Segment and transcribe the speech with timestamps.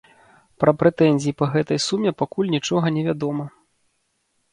[0.61, 3.45] Пра прэтэнзіі па гэтай суме пакуль нічога невядома.